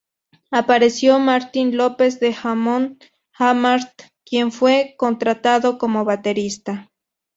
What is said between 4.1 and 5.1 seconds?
quien fue